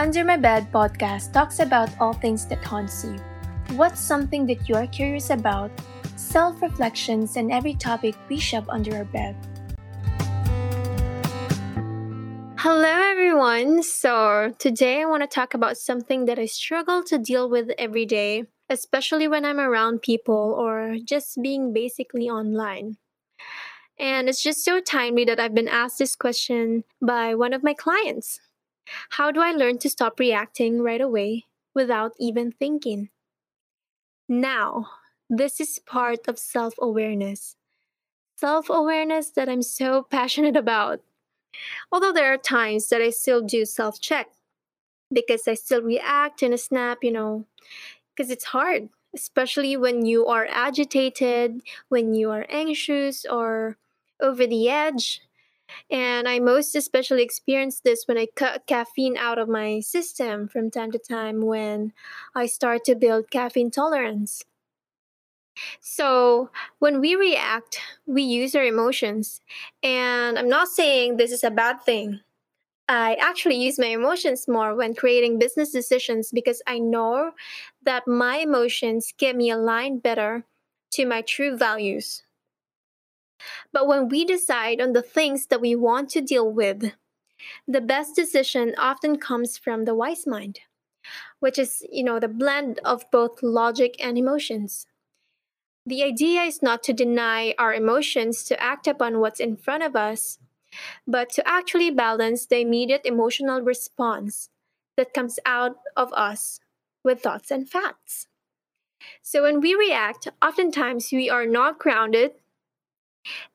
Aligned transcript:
Under 0.00 0.24
My 0.24 0.38
Bed 0.38 0.72
podcast 0.72 1.34
talks 1.34 1.58
about 1.60 1.90
all 2.00 2.14
things 2.14 2.46
that 2.46 2.64
haunts 2.64 3.04
you. 3.04 3.20
What's 3.76 4.00
something 4.00 4.46
that 4.46 4.66
you 4.66 4.74
are 4.74 4.86
curious 4.86 5.28
about? 5.28 5.70
Self 6.16 6.62
reflections 6.62 7.36
and 7.36 7.52
every 7.52 7.74
topic 7.74 8.14
we 8.30 8.38
shove 8.38 8.66
under 8.70 8.96
our 8.96 9.04
bed. 9.04 9.36
Hello, 12.56 12.88
everyone. 12.88 13.82
So, 13.82 14.54
today 14.58 15.02
I 15.02 15.04
want 15.04 15.22
to 15.22 15.26
talk 15.26 15.52
about 15.52 15.76
something 15.76 16.24
that 16.24 16.38
I 16.38 16.46
struggle 16.46 17.04
to 17.04 17.18
deal 17.18 17.50
with 17.50 17.68
every 17.76 18.06
day, 18.06 18.44
especially 18.70 19.28
when 19.28 19.44
I'm 19.44 19.60
around 19.60 20.00
people 20.00 20.56
or 20.56 20.96
just 21.04 21.36
being 21.42 21.74
basically 21.74 22.26
online. 22.26 22.96
And 23.98 24.30
it's 24.30 24.42
just 24.42 24.64
so 24.64 24.80
timely 24.80 25.26
that 25.26 25.38
I've 25.38 25.54
been 25.54 25.68
asked 25.68 25.98
this 25.98 26.16
question 26.16 26.84
by 27.02 27.34
one 27.34 27.52
of 27.52 27.62
my 27.62 27.74
clients. 27.74 28.40
How 29.10 29.30
do 29.30 29.40
I 29.40 29.52
learn 29.52 29.78
to 29.78 29.90
stop 29.90 30.18
reacting 30.18 30.82
right 30.82 31.00
away 31.00 31.46
without 31.74 32.12
even 32.18 32.52
thinking? 32.52 33.10
Now, 34.28 34.90
this 35.28 35.60
is 35.60 35.78
part 35.78 36.28
of 36.28 36.38
self 36.38 36.74
awareness. 36.80 37.56
Self 38.36 38.70
awareness 38.70 39.30
that 39.30 39.48
I'm 39.48 39.62
so 39.62 40.02
passionate 40.10 40.56
about. 40.56 41.00
Although 41.92 42.12
there 42.12 42.32
are 42.32 42.38
times 42.38 42.88
that 42.88 43.00
I 43.02 43.10
still 43.10 43.42
do 43.42 43.64
self 43.64 44.00
check 44.00 44.28
because 45.12 45.48
I 45.48 45.54
still 45.54 45.82
react 45.82 46.42
in 46.42 46.52
a 46.52 46.58
snap, 46.58 46.98
you 47.02 47.12
know, 47.12 47.44
because 48.14 48.30
it's 48.30 48.44
hard, 48.44 48.88
especially 49.14 49.76
when 49.76 50.06
you 50.06 50.26
are 50.26 50.46
agitated, 50.50 51.62
when 51.88 52.14
you 52.14 52.30
are 52.30 52.46
anxious 52.48 53.24
or 53.24 53.76
over 54.20 54.46
the 54.46 54.68
edge. 54.68 55.22
And 55.90 56.28
I 56.28 56.38
most 56.38 56.74
especially 56.74 57.22
experience 57.22 57.80
this 57.80 58.06
when 58.06 58.18
I 58.18 58.26
cut 58.34 58.66
caffeine 58.66 59.16
out 59.16 59.38
of 59.38 59.48
my 59.48 59.80
system 59.80 60.48
from 60.48 60.70
time 60.70 60.92
to 60.92 60.98
time 60.98 61.42
when 61.42 61.92
I 62.34 62.46
start 62.46 62.84
to 62.84 62.94
build 62.94 63.30
caffeine 63.30 63.70
tolerance. 63.70 64.44
So, 65.80 66.50
when 66.78 67.00
we 67.00 67.16
react, 67.16 67.80
we 68.06 68.22
use 68.22 68.54
our 68.54 68.64
emotions. 68.64 69.40
And 69.82 70.38
I'm 70.38 70.48
not 70.48 70.68
saying 70.68 71.16
this 71.16 71.32
is 71.32 71.44
a 71.44 71.50
bad 71.50 71.82
thing. 71.82 72.20
I 72.88 73.14
actually 73.20 73.56
use 73.56 73.78
my 73.78 73.86
emotions 73.86 74.48
more 74.48 74.74
when 74.74 74.94
creating 74.94 75.38
business 75.38 75.70
decisions 75.70 76.32
because 76.32 76.60
I 76.66 76.78
know 76.78 77.32
that 77.84 78.08
my 78.08 78.38
emotions 78.38 79.14
get 79.16 79.36
me 79.36 79.50
aligned 79.50 80.02
better 80.02 80.44
to 80.92 81.06
my 81.06 81.22
true 81.22 81.56
values. 81.56 82.24
But 83.72 83.86
when 83.86 84.08
we 84.08 84.24
decide 84.24 84.80
on 84.80 84.92
the 84.92 85.02
things 85.02 85.46
that 85.46 85.60
we 85.60 85.74
want 85.74 86.10
to 86.10 86.20
deal 86.20 86.50
with, 86.50 86.92
the 87.66 87.80
best 87.80 88.14
decision 88.14 88.74
often 88.78 89.18
comes 89.18 89.56
from 89.56 89.84
the 89.84 89.94
wise 89.94 90.26
mind, 90.26 90.60
which 91.40 91.58
is, 91.58 91.82
you 91.90 92.04
know, 92.04 92.20
the 92.20 92.28
blend 92.28 92.80
of 92.84 93.10
both 93.10 93.42
logic 93.42 93.96
and 93.98 94.18
emotions. 94.18 94.86
The 95.86 96.02
idea 96.02 96.42
is 96.42 96.62
not 96.62 96.82
to 96.84 96.92
deny 96.92 97.54
our 97.58 97.72
emotions 97.72 98.44
to 98.44 98.62
act 98.62 98.86
upon 98.86 99.20
what's 99.20 99.40
in 99.40 99.56
front 99.56 99.82
of 99.82 99.96
us, 99.96 100.38
but 101.06 101.30
to 101.30 101.48
actually 101.48 101.90
balance 101.90 102.46
the 102.46 102.60
immediate 102.60 103.02
emotional 103.04 103.60
response 103.62 104.50
that 104.96 105.14
comes 105.14 105.38
out 105.46 105.76
of 105.96 106.12
us 106.12 106.60
with 107.02 107.22
thoughts 107.22 107.50
and 107.50 107.68
facts. 107.68 108.26
So 109.22 109.42
when 109.42 109.60
we 109.60 109.74
react, 109.74 110.28
oftentimes 110.42 111.10
we 111.10 111.30
are 111.30 111.46
not 111.46 111.78
grounded 111.78 112.32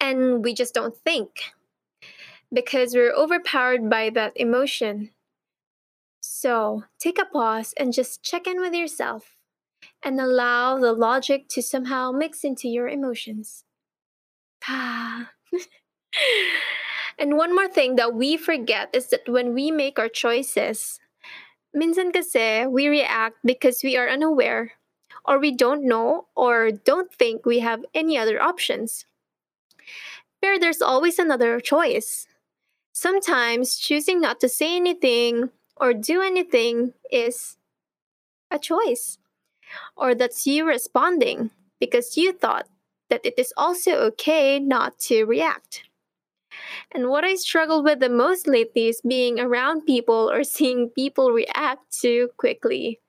and 0.00 0.44
we 0.44 0.54
just 0.54 0.74
don't 0.74 0.96
think 0.96 1.52
because 2.52 2.94
we're 2.94 3.12
overpowered 3.12 3.90
by 3.90 4.10
that 4.10 4.32
emotion. 4.36 5.10
So 6.20 6.84
take 6.98 7.18
a 7.18 7.24
pause 7.24 7.74
and 7.76 7.92
just 7.92 8.22
check 8.22 8.46
in 8.46 8.60
with 8.60 8.74
yourself 8.74 9.36
and 10.02 10.20
allow 10.20 10.78
the 10.78 10.92
logic 10.92 11.48
to 11.48 11.62
somehow 11.62 12.12
mix 12.12 12.44
into 12.44 12.68
your 12.68 12.88
emotions. 12.88 13.64
Ah. 14.66 15.30
and 17.18 17.36
one 17.36 17.54
more 17.54 17.68
thing 17.68 17.96
that 17.96 18.14
we 18.14 18.36
forget 18.36 18.90
is 18.92 19.08
that 19.08 19.28
when 19.28 19.54
we 19.54 19.70
make 19.70 19.98
our 19.98 20.08
choices, 20.08 21.00
minsan 21.76 22.12
kasi 22.12 22.66
we 22.66 22.88
react 22.88 23.36
because 23.44 23.82
we 23.82 23.96
are 23.96 24.08
unaware 24.08 24.72
or 25.24 25.38
we 25.38 25.52
don't 25.52 25.84
know 25.84 26.26
or 26.34 26.70
don't 26.70 27.12
think 27.12 27.44
we 27.44 27.60
have 27.60 27.84
any 27.94 28.16
other 28.16 28.40
options 28.40 29.04
where 30.40 30.58
there's 30.58 30.82
always 30.82 31.18
another 31.18 31.60
choice. 31.60 32.26
Sometimes 32.92 33.76
choosing 33.76 34.20
not 34.20 34.40
to 34.40 34.48
say 34.48 34.76
anything 34.76 35.50
or 35.76 35.94
do 35.94 36.22
anything 36.22 36.94
is 37.10 37.56
a 38.50 38.58
choice, 38.58 39.18
or 39.96 40.14
that's 40.14 40.46
you 40.46 40.66
responding 40.66 41.50
because 41.78 42.16
you 42.16 42.32
thought 42.32 42.66
that 43.10 43.24
it 43.24 43.34
is 43.38 43.52
also 43.56 43.92
okay 43.92 44.58
not 44.58 44.98
to 44.98 45.24
react. 45.24 45.84
And 46.92 47.08
what 47.08 47.24
I 47.24 47.34
struggle 47.34 47.82
with 47.82 48.00
the 48.00 48.08
most 48.08 48.46
lately 48.46 48.88
is 48.88 49.00
being 49.06 49.38
around 49.38 49.86
people 49.86 50.30
or 50.30 50.44
seeing 50.56 50.90
people 50.90 51.30
react 51.30 52.00
too 52.00 52.30
quickly. 52.36 53.00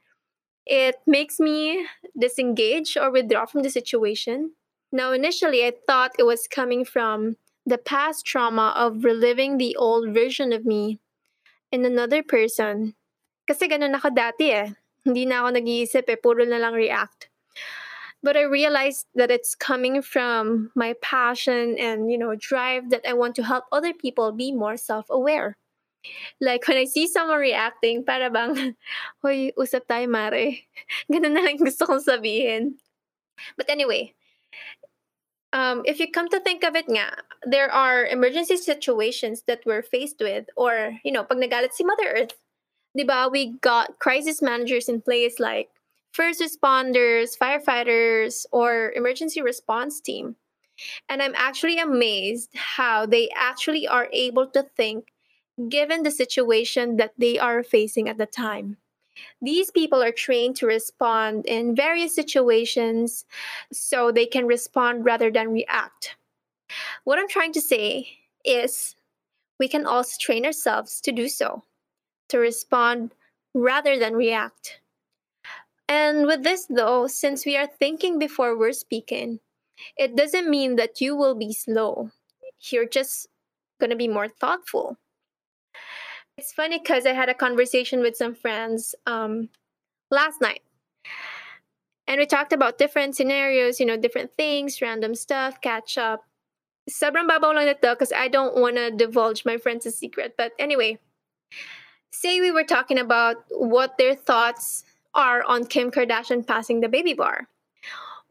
It 0.66 0.98
makes 1.08 1.40
me 1.40 1.88
disengage 2.20 2.96
or 2.96 3.12
withdraw 3.12 3.46
from 3.46 3.64
the 3.64 3.70
situation 3.70 4.52
now, 4.92 5.12
initially, 5.12 5.66
I 5.66 5.74
thought 5.86 6.18
it 6.18 6.26
was 6.26 6.48
coming 6.48 6.84
from 6.84 7.38
the 7.66 7.78
past 7.78 8.26
trauma 8.26 8.74
of 8.76 9.06
reliving 9.06 9.58
the 9.58 9.76
old 9.76 10.14
version 10.14 10.52
of 10.52 10.66
me 10.66 11.00
in 11.72 11.86
another 11.86 12.24
person. 12.24 12.96
Kasi 13.46 13.70
ganun 13.70 13.94
ako 13.94 14.10
dati 14.10 14.50
eh. 14.50 14.74
Hindi 15.06 15.26
na 15.26 15.46
ako 15.46 15.50
nag-iisip 15.54 16.10
eh, 16.10 16.18
puro 16.18 16.46
na 16.46 16.58
lang 16.58 16.74
react. 16.74 17.30
But 18.22 18.36
I 18.36 18.44
realized 18.50 19.08
that 19.16 19.32
it's 19.32 19.56
coming 19.56 20.02
from 20.02 20.72
my 20.76 20.94
passion 21.00 21.78
and, 21.80 22.12
you 22.12 22.18
know, 22.18 22.36
drive 22.36 22.90
that 22.90 23.08
I 23.08 23.14
want 23.14 23.36
to 23.40 23.48
help 23.48 23.64
other 23.72 23.94
people 23.94 24.34
be 24.34 24.52
more 24.52 24.76
self-aware. 24.76 25.56
Like, 26.42 26.68
when 26.68 26.78
I 26.78 26.84
see 26.84 27.08
someone 27.08 27.40
reacting, 27.40 28.04
para 28.04 28.30
bang, 28.30 28.76
hoy, 29.24 29.54
usap 29.56 29.88
tayo, 29.88 30.10
mare. 30.10 30.68
Ganun 31.12 31.32
na 31.32 31.48
lang 31.48 31.62
gusto 31.62 31.86
kong 31.88 32.04
sabihin. 32.04 32.76
But 33.56 33.70
anyway, 33.72 34.19
um, 35.54 35.82
if 35.86 36.00
you 36.00 36.12
come 36.12 36.30
to 36.30 36.40
think 36.40 36.64
of 36.64 36.76
it 36.76 36.88
nga, 36.88 37.12
there 37.44 37.72
are 37.72 38.06
emergency 38.06 38.58
situations 38.58 39.44
that 39.48 39.62
we're 39.66 39.82
faced 39.82 40.20
with 40.20 40.46
or, 40.56 40.98
you 41.04 41.12
know, 41.12 41.24
pag 41.24 41.38
nagalit 41.38 41.74
si 41.74 41.84
Mother 41.84 42.10
Earth, 42.16 42.34
di 42.96 43.04
ba, 43.04 43.30
we 43.32 43.58
got 43.62 43.98
crisis 44.00 44.42
managers 44.42 44.90
in 44.90 45.02
place 45.02 45.40
like 45.40 45.70
first 46.12 46.42
responders, 46.42 47.38
firefighters, 47.38 48.46
or 48.52 48.92
emergency 48.94 49.42
response 49.42 50.02
team. 50.02 50.36
And 51.10 51.22
I'm 51.22 51.36
actually 51.36 51.80
amazed 51.80 52.50
how 52.56 53.06
they 53.06 53.30
actually 53.36 53.88
are 53.88 54.08
able 54.14 54.48
to 54.48 54.64
think 54.78 55.12
given 55.68 56.04
the 56.04 56.12
situation 56.12 56.96
that 56.98 57.14
they 57.18 57.38
are 57.38 57.64
facing 57.64 58.08
at 58.08 58.18
the 58.18 58.26
time. 58.26 58.78
These 59.42 59.72
people 59.72 60.02
are 60.02 60.12
trained 60.12 60.56
to 60.58 60.66
respond 60.66 61.46
in 61.46 61.76
various 61.76 62.14
situations 62.14 63.26
so 63.72 64.12
they 64.12 64.26
can 64.26 64.46
respond 64.46 65.06
rather 65.06 65.32
than 65.32 65.52
react. 65.52 66.16
What 67.04 67.20
I'm 67.20 67.30
trying 67.30 67.54
to 67.54 67.62
say 67.62 68.08
is 68.46 68.96
we 69.60 69.68
can 69.68 69.86
also 69.86 70.16
train 70.20 70.46
ourselves 70.46 71.02
to 71.02 71.12
do 71.12 71.28
so, 71.28 71.64
to 72.30 72.38
respond 72.38 73.12
rather 73.54 73.98
than 73.98 74.16
react. 74.16 74.80
And 75.88 76.28
with 76.28 76.44
this, 76.44 76.68
though, 76.70 77.08
since 77.08 77.46
we 77.46 77.58
are 77.58 77.68
thinking 77.68 78.20
before 78.20 78.58
we're 78.58 78.74
speaking, 78.74 79.40
it 79.98 80.16
doesn't 80.16 80.50
mean 80.50 80.76
that 80.76 81.02
you 81.02 81.16
will 81.16 81.36
be 81.36 81.52
slow. 81.52 82.12
You're 82.70 82.88
just 82.88 83.28
going 83.80 83.90
to 83.90 83.96
be 83.96 84.08
more 84.08 84.28
thoughtful. 84.28 84.98
It's 86.40 86.54
funny 86.54 86.80
because 86.80 87.06
I 87.06 87.12
had 87.12 87.28
a 87.28 87.34
conversation 87.34 88.00
with 88.00 88.16
some 88.16 88.34
friends 88.34 88.96
um, 89.06 89.50
last 90.10 90.40
night. 90.40 90.64
And 92.08 92.18
we 92.18 92.26
talked 92.26 92.54
about 92.54 92.78
different 92.78 93.18
scenarios, 93.18 93.78
you 93.78 93.86
know, 93.86 94.00
different 94.00 94.32
things, 94.40 94.82
random 94.82 95.16
stuff, 95.16 95.60
catch 95.60 95.98
up. 95.98 96.24
Sobrang 96.90 97.28
babaw 97.28 97.52
lang 97.52 97.68
nito 97.68 97.92
because 97.92 98.16
I 98.16 98.32
don't 98.32 98.56
want 98.56 98.80
to 98.80 98.88
divulge 98.88 99.44
my 99.44 99.60
friends' 99.60 99.92
secret. 99.92 100.40
But 100.40 100.56
anyway, 100.64 101.04
say 102.16 102.40
we 102.40 102.56
were 102.56 102.64
talking 102.64 103.04
about 103.04 103.44
what 103.52 104.00
their 104.00 104.16
thoughts 104.16 104.88
are 105.20 105.44
on 105.44 105.68
Kim 105.68 105.92
Kardashian 105.92 106.48
passing 106.48 106.80
the 106.80 106.88
baby 106.88 107.12
bar. 107.12 107.52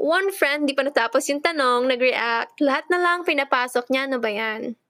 One 0.00 0.32
friend, 0.32 0.64
di 0.64 0.72
pa 0.72 0.81
natapos 0.81 1.28
yung 1.28 1.44
tanong, 1.44 1.93
nag-react, 1.93 2.56
lahat 2.64 2.88
na 2.88 3.04
lang 3.04 3.28
pinapasok 3.28 3.84
niya, 3.93 4.08
ano 4.08 4.16
ba 4.16 4.32
yan? 4.32 4.81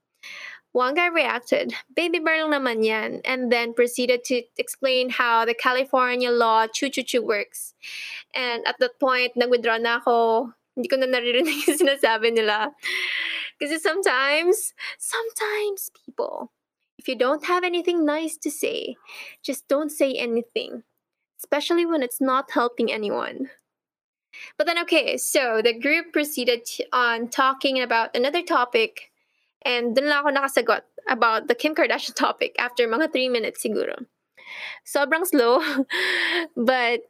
One 0.79 0.95
guy 0.95 1.11
reacted, 1.11 1.75
baby 1.99 2.23
lang 2.23 2.55
naman 2.55 2.87
yan, 2.87 3.19
and 3.27 3.51
then 3.51 3.75
proceeded 3.75 4.23
to 4.31 4.47
explain 4.63 5.11
how 5.11 5.43
the 5.43 5.51
California 5.51 6.31
law 6.31 6.71
chu-chu-chu 6.71 7.19
works. 7.19 7.75
And 8.31 8.63
at 8.63 8.79
that 8.79 9.03
point, 9.03 9.35
nag-withdraw 9.35 9.83
na 9.83 9.99
ako. 9.99 10.55
Hindi 10.79 10.87
ko 10.87 11.03
na 11.03 11.11
naririnig 11.11 11.59
yung 11.67 11.83
sinasabi 11.83 12.31
nila. 12.31 12.71
Kasi 13.59 13.83
sometimes, 13.83 14.71
sometimes 15.03 15.91
people, 15.91 16.55
If 16.99 17.07
you 17.07 17.15
don't 17.15 17.45
have 17.47 17.63
anything 17.63 18.05
nice 18.05 18.37
to 18.39 18.51
say, 18.51 18.97
just 19.43 19.69
don't 19.69 19.91
say 19.91 20.15
anything, 20.15 20.83
especially 21.39 21.87
when 21.87 22.03
it's 22.03 22.21
not 22.21 22.51
helping 22.51 22.91
anyone. 22.91 23.51
But 24.59 24.67
then, 24.67 24.79
okay, 24.83 25.17
so 25.17 25.63
the 25.63 25.79
group 25.79 26.13
proceeded 26.13 26.69
on 26.93 27.29
talking 27.29 27.81
about 27.81 28.17
another 28.17 28.43
topic, 28.43 29.11
and 29.65 29.95
dun 29.95 30.09
lang 30.09 30.25
ako 30.25 30.31
nakasagot 30.31 30.83
about 31.09 31.49
the 31.49 31.55
Kim 31.55 31.75
Kardashian 31.75 32.15
topic 32.19 32.55
after 32.59 32.87
mga 32.87 33.13
3 33.13 33.29
minutes 33.29 33.65
siguro. 33.65 34.07
Sobrang 34.87 35.27
slow, 35.27 35.61
but 36.57 37.01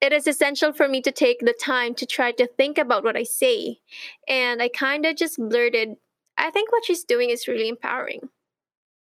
it 0.00 0.12
is 0.12 0.26
essential 0.26 0.72
for 0.72 0.86
me 0.86 1.00
to 1.00 1.10
take 1.10 1.40
the 1.40 1.54
time 1.54 1.94
to 1.94 2.06
try 2.06 2.30
to 2.32 2.46
think 2.46 2.78
about 2.78 3.04
what 3.04 3.16
I 3.16 3.22
say. 3.22 3.80
And 4.28 4.60
I 4.60 4.68
kind 4.68 5.06
of 5.06 5.16
just 5.16 5.38
blurted, 5.38 5.96
I 6.36 6.50
think 6.50 6.70
what 6.70 6.84
she's 6.84 7.04
doing 7.04 7.30
is 7.30 7.48
really 7.48 7.68
empowering. 7.68 8.28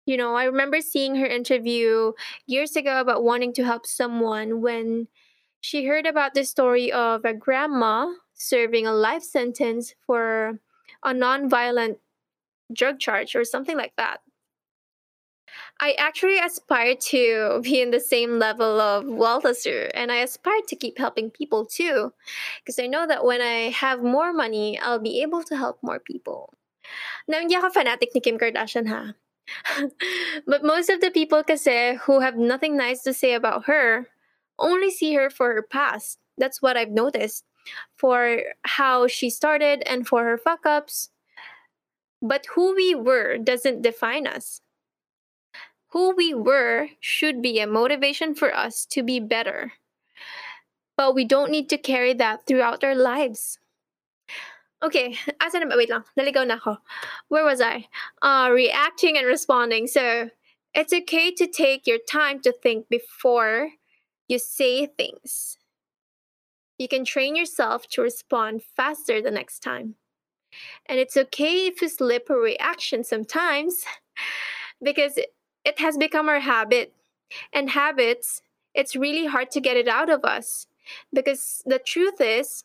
You 0.05 0.17
know, 0.17 0.35
I 0.35 0.45
remember 0.45 0.81
seeing 0.81 1.15
her 1.15 1.25
interview 1.25 2.13
years 2.45 2.75
ago 2.75 3.01
about 3.01 3.23
wanting 3.23 3.53
to 3.53 3.65
help 3.65 3.85
someone 3.85 4.61
when 4.61 5.07
she 5.59 5.85
heard 5.85 6.05
about 6.05 6.33
the 6.33 6.45
story 6.45 6.91
of 6.91 7.25
a 7.25 7.33
grandma 7.33 8.13
serving 8.35 8.85
a 8.85 8.93
life 8.93 9.23
sentence 9.23 9.95
for 10.05 10.59
a 11.03 11.13
non-violent 11.13 11.97
drug 12.73 12.99
charge 12.99 13.35
or 13.35 13.43
something 13.43 13.77
like 13.77 13.93
that. 13.97 14.17
I 15.79 15.93
actually 15.97 16.39
aspire 16.39 16.95
to 17.11 17.61
be 17.63 17.81
in 17.81 17.91
the 17.91 17.99
same 17.99 18.39
level 18.39 18.79
of 18.79 19.05
wealth 19.05 19.45
as 19.45 19.63
her, 19.65 19.91
and 19.93 20.11
I 20.11 20.17
aspire 20.17 20.61
to 20.67 20.75
keep 20.75 20.97
helping 20.97 21.29
people 21.29 21.65
too, 21.65 22.13
because 22.63 22.79
I 22.79 22.87
know 22.87 23.07
that 23.07 23.25
when 23.25 23.41
I 23.41 23.69
have 23.71 24.03
more 24.03 24.33
money, 24.33 24.79
I'll 24.79 24.99
be 24.99 25.21
able 25.21 25.43
to 25.43 25.57
help 25.57 25.79
more 25.81 25.99
people. 25.99 26.53
Now, 27.27 27.39
hindi 27.39 27.55
ako 27.55 27.69
fanatic 27.69 28.13
ni 28.13 28.21
Kim 28.21 28.37
Kardashian 28.37 28.87
ha. 28.87 29.13
but 30.47 30.63
most 30.63 30.89
of 30.89 31.01
the 31.01 31.11
people 31.11 31.43
kasi 31.43 31.97
who 32.05 32.19
have 32.19 32.37
nothing 32.37 32.77
nice 32.77 33.03
to 33.03 33.13
say 33.13 33.33
about 33.33 33.65
her 33.65 34.09
only 34.57 34.89
see 34.89 35.13
her 35.13 35.29
for 35.29 35.53
her 35.53 35.61
past. 35.61 36.19
That's 36.37 36.61
what 36.61 36.77
I've 36.77 36.91
noticed. 36.91 37.43
For 37.97 38.41
how 38.63 39.07
she 39.07 39.29
started 39.29 39.83
and 39.85 40.07
for 40.07 40.23
her 40.23 40.37
fuck 40.37 40.65
ups. 40.65 41.09
But 42.25 42.47
who 42.55 42.73
we 42.73 42.95
were 42.95 43.37
doesn't 43.37 43.83
define 43.83 44.25
us. 44.25 44.61
Who 45.89 46.15
we 46.15 46.33
were 46.33 46.89
should 46.99 47.41
be 47.41 47.59
a 47.59 47.67
motivation 47.67 48.33
for 48.33 48.53
us 48.53 48.85
to 48.87 49.03
be 49.03 49.19
better. 49.19 49.73
But 50.97 51.13
we 51.13 51.23
don't 51.23 51.51
need 51.51 51.69
to 51.69 51.77
carry 51.77 52.13
that 52.15 52.47
throughout 52.47 52.83
our 52.83 52.95
lives. 52.95 53.59
Okay, 54.81 55.17
asa 55.39 55.59
na 55.59 55.69
ba? 55.69 55.77
Wait 55.77 55.89
lang, 55.89 56.03
naligaw 56.17 56.47
na 56.47 56.55
ako. 56.55 56.77
Where 57.29 57.45
was 57.45 57.61
I? 57.61 57.87
Uh, 58.21 58.49
reacting 58.51 59.17
and 59.17 59.27
responding. 59.27 59.85
So, 59.87 60.29
it's 60.73 60.93
okay 60.93 61.31
to 61.31 61.47
take 61.47 61.85
your 61.85 61.99
time 62.09 62.41
to 62.41 62.51
think 62.51 62.89
before 62.89 63.69
you 64.27 64.39
say 64.39 64.87
things. 64.87 65.57
You 66.77 66.87
can 66.87 67.05
train 67.05 67.35
yourself 67.35 67.87
to 67.95 68.01
respond 68.01 68.63
faster 68.63 69.21
the 69.21 69.31
next 69.31 69.61
time. 69.61 69.95
And 70.87 70.99
it's 70.99 71.17
okay 71.17 71.67
if 71.67 71.81
you 71.81 71.89
slip 71.89 72.29
a 72.29 72.35
reaction 72.35 73.03
sometimes 73.03 73.83
because 74.83 75.17
it 75.17 75.79
has 75.79 75.97
become 75.97 76.29
our 76.29 76.39
habit. 76.39 76.93
And 77.51 77.69
habits, 77.69 78.41
it's 78.73 78.95
really 78.95 79.25
hard 79.25 79.51
to 79.51 79.59
get 79.59 79.77
it 79.77 79.87
out 79.87 80.09
of 80.09 80.23
us 80.23 80.67
because 81.11 81.63
the 81.65 81.79
truth 81.79 82.21
is, 82.21 82.63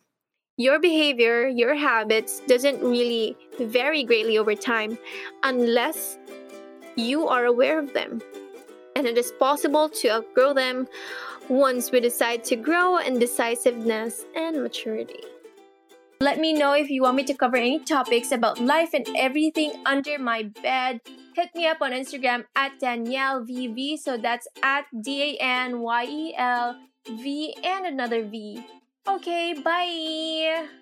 your 0.57 0.79
behavior, 0.79 1.49
your 1.49 1.75
habits 1.75 2.41
doesn't 2.41 2.83
really 2.83 3.35
vary 3.59 4.05
greatly 4.05 4.37
over 4.37 4.55
time 4.55 4.99
unless 5.43 6.19
you 6.97 7.27
are 7.27 7.47
aware 7.47 7.79
of 7.79 7.95
them. 7.95 8.21
And 8.95 9.07
it 9.07 9.17
is 9.17 9.33
possible 9.39 9.89
to 9.89 10.11
outgrow 10.11 10.53
them 10.53 10.87
once 11.49 11.91
we 11.91 12.01
decide 12.01 12.45
to 12.45 12.57
grow 12.57 12.99
in 12.99 13.19
decisiveness 13.19 14.27
and 14.37 14.63
maturity. 14.63 15.30
Let 16.21 16.39
me 16.39 16.53
know 16.53 16.75
if 16.75 16.91
you 16.91 17.01
want 17.01 17.17
me 17.17 17.25
to 17.25 17.33
cover 17.33 17.57
any 17.57 17.81
topics 17.81 18.31
about 18.31 18.61
life 18.61 18.93
and 18.93 19.09
everything 19.17 19.73
under 19.87 20.19
my 20.19 20.53
bed. 20.61 21.01
Hit 21.35 21.49
me 21.55 21.67
up 21.67 21.81
on 21.81 21.93
Instagram 21.93 22.45
at 22.55 22.79
Danyel 22.79 23.49
VV. 23.49 23.97
So 23.97 24.19
that's 24.19 24.47
at 24.63 24.85
D 25.01 25.41
A 25.41 25.43
N 25.43 25.81
Y 25.81 26.05
E 26.05 26.35
L 26.37 26.77
V 27.09 27.57
and 27.65 27.87
another 27.87 28.23
V. 28.23 28.61
Okay, 29.09 29.55
bye. 29.65 30.80